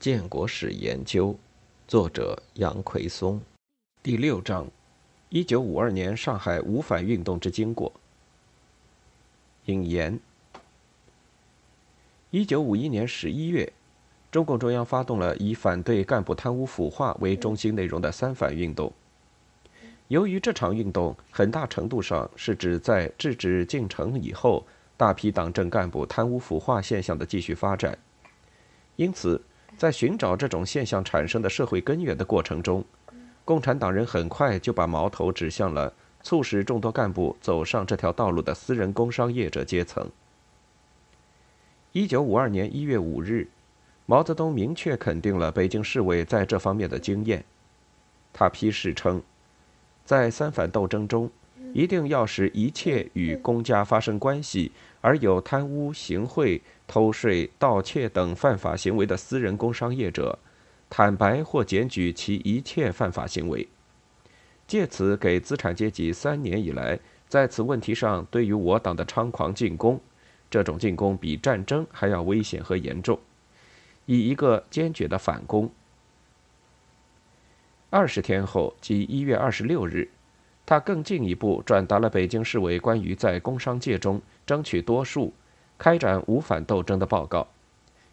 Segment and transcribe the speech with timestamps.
[0.00, 1.38] 建国史研究，
[1.86, 3.38] 作者杨奎松，
[4.02, 4.66] 第六章：
[5.28, 7.92] 一九五二年上海五反运动之经过。
[9.66, 10.18] 引言：
[12.30, 13.70] 一九五一年十一月，
[14.32, 18.90] 中共中央发动了以反对干部贪污腐化为中心内容的三反运动。
[20.08, 27.98] 由于这场运动很大程度上是指在制止进程以后大批党政干部贪污腐化现象的继续发展，
[28.96, 29.38] 因此。
[29.80, 32.84] 在寻找这种现象产生的社会根源的过程中，
[33.46, 35.90] 共产党人很快就把矛头指向了
[36.22, 40.06] 促使众多干部走上这条道路的私人工商业者阶层。
[41.92, 43.48] 一九五二年一月五日，
[44.04, 47.42] 毛泽东明确肯定了北京市委在这方面的经验。
[48.34, 49.22] 他批示称，
[50.04, 51.30] 在三反斗争中，
[51.72, 56.62] 一定要使一切与公家发生关系而有贪污行贿。
[56.92, 60.36] 偷税、盗窃等犯法行为的私人工商业者，
[60.88, 63.68] 坦白或检举其一切犯法行为，
[64.66, 70.00] 借此给资产阶级三年以来在此问题上对于我党的猖狂进攻，
[70.50, 73.16] 这种进攻比战争还要危险和严重，
[74.06, 75.70] 以一个坚决的反攻。
[77.88, 80.10] 二十天后，即一月二十六日，
[80.70, 85.32] 他更进一步转达了北京市委关于在工商界中争取多数。
[85.76, 87.44] 开展无反斗争的报告，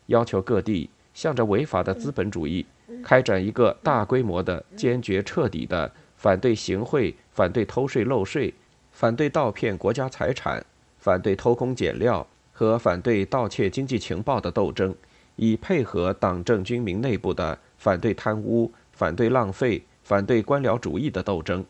[0.07, 2.65] 要求各地向着违法的资本主义
[3.03, 8.51] 开展一个大规模的、坚决彻底的反对行贿、反对偷税漏税、
[8.91, 10.65] 反对盗骗国家财产、
[10.97, 14.95] 反对偷工减料和反对盗窃经济情报的斗争，
[15.35, 21.63] 以配合党政军民内部的反对贪污、反对浪费、反对官僚主义的斗争。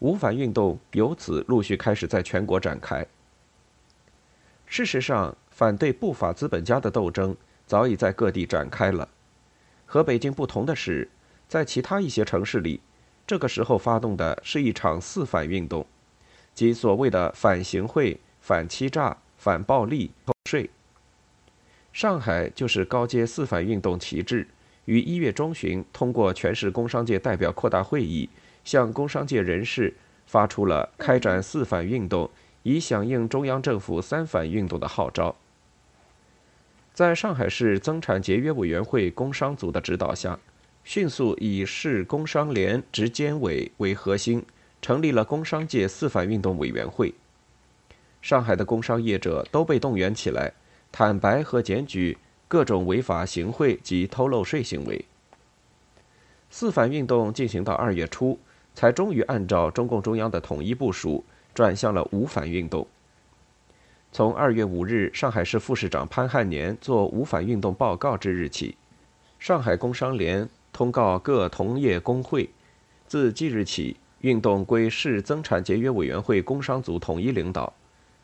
[0.00, 3.06] 无反运动由此陆续开始在全国展开。
[4.66, 9.08] 事实上，反对不法资本家的斗争早已在各地展开了。
[9.86, 11.08] 和北京不同的是，
[11.48, 12.80] 在其他一些城市里，
[13.26, 15.84] 这个时候发动的是一场四反运动，
[16.54, 20.70] 即所谓的反行贿、反欺诈、反暴力、偷税。
[21.92, 24.46] 上海就是高阶四反运动旗帜，
[24.84, 28.30] 于一月中旬通过全市工商界代表扩大会议，
[28.70, 29.92] 向工商界人士
[30.26, 32.30] 发出了开展四反运动。
[32.62, 35.34] 以响应中央政府三反运动的号召，
[36.92, 40.38] 在上海市增产节约委员会工商组的指导下，
[40.84, 44.44] 迅速以市工商联执监委为核心，
[44.82, 47.14] 成立了工商界四反运动委员会。
[48.20, 50.52] 上海的工商业者都被动员起来，
[50.92, 55.02] 坦白和检举各种违法行贿及偷漏税行为。
[56.50, 58.38] 四反运动进行到二月初，
[58.74, 61.24] 才终于按照中共中央的统一部署。
[61.52, 62.86] 转向了无反运动。
[64.12, 68.76] 从二月五日上海市副市长潘汉年做无反运动报告之日起，
[69.40, 72.48] 上海工商联通告各同业工会，
[73.08, 77.74] 自即日起，运动归市增产节约委员会工商组统一领导，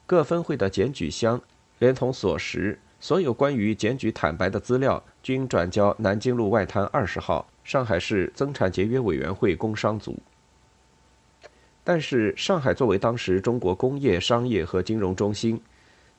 [0.06, 1.42] 各分会的检举箱
[1.80, 10.16] 连同锁匙，所有关于检举坦白的资料，均转交南京路外滩二十号上海市增产节约委员会工商组。
[11.88, 15.62] 但是，上海作为当时中国工业、商业和金融中心，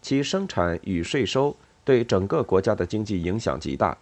[0.01, 3.97] 其生产与税收对整个国家的经济影响极大。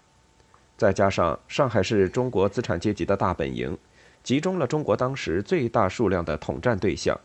[0.77, 3.75] 再加上上海是中国资产阶级的大本营，
[4.21, 7.19] 集中了中国当时最大数量的统战对象。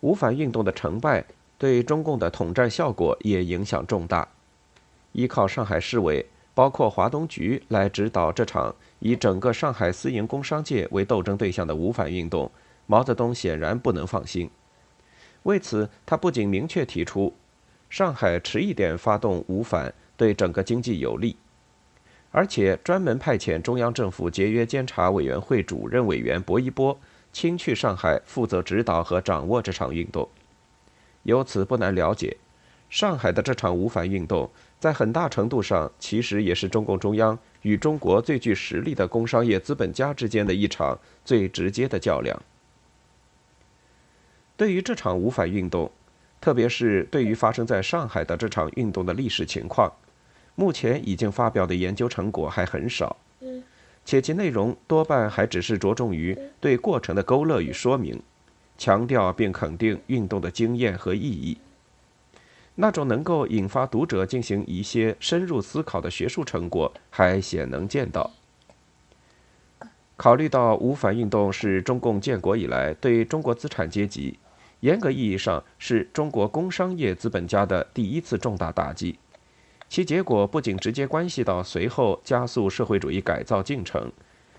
[0.00, 1.24] 五反运动的成败
[1.56, 4.26] 对中共的统战效果也影响重大。
[5.12, 12.50] 依靠上海市委，包括华东局来指导这场以整个上海私营工商界为斗争对象的五反运动。
[12.86, 14.50] 毛泽东显然不能放心，
[15.44, 17.34] 为此，他不仅明确提出，
[17.88, 21.36] 上海迟一点发动五反对整个经济有利，
[22.30, 26.98] 而且专门派遣中央政府节约监察委员会主任委员薄一波
[27.32, 30.28] 亲去上海，负责指导和掌握这场运动。
[31.22, 32.36] 由此不难了解，
[32.90, 42.40] 上海的这场五反运动，在很大程度上其实也是中共中央与中国最具实力的工商业资本家之间的一场最直接的较量。
[44.64, 45.90] 对于这场无反运动，
[46.40, 49.92] 特别是对于发生在上海的这场运动的历史情况，
[50.54, 53.14] 目前已经发表的研究成果还很少，
[54.06, 58.22] 且其内容多半还只是着重于对过程的勾勒与说明，
[58.78, 61.58] 强调并肯定运动的经验和意义。
[62.76, 68.30] 那种能够引发读者进行一些深入思考的学术成果还鲜能见到。
[70.16, 74.38] 考虑到无反运动是中共建国以来对中国资产阶级。
[74.84, 79.18] 严格意义上是中国工商业资本家的第一次重大打击，
[79.88, 84.12] 其结果不仅直接关系到随后加速社会主义改造进程，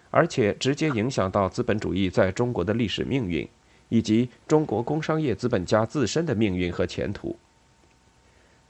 [0.10, 3.48] 而且直接影响到资本主义在中国的历史命运，
[3.90, 7.38] 以及中国工商业资本家自身的命运和前途。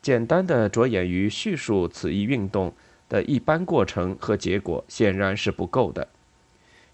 [0.01, 2.73] 简单的着眼于叙述此一运动
[3.07, 6.05] 的一般过程和结果，显然是不够的。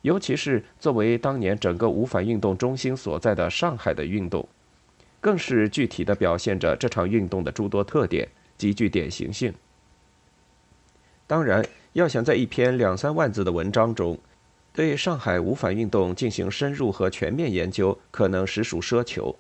[0.01, 4.47] 尤其是作为当年整个五反运动中心所在的上海的运动，
[5.19, 8.27] 更是具体的表现着这场运动的诸多特点，
[8.57, 9.53] 极具典型性。
[11.27, 11.63] 当然，
[11.93, 14.17] 要想在一篇两三万字的文章中，
[14.73, 19.35] 对上海五反运动进行深入和全面研究，可能实属奢求。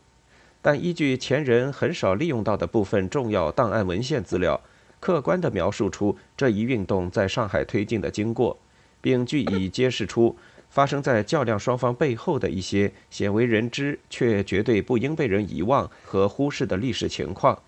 [0.61, 4.61] 但依据前人很少利用到的部分重要档案文献资料，
[4.99, 8.57] 客观地描述出这一运动在上海推进的经过，
[9.01, 10.37] 并据以揭示出。
[10.71, 17.61] 发生在较量双方背后的一些鲜为人知却绝对不应被人遗忘和忽视的历史情况，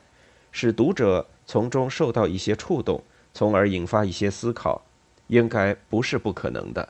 [0.54, 3.04] 使读者从中受到一些触动，
[3.34, 4.82] 从而引发一些思考，
[5.28, 6.88] 应该不是不可能的。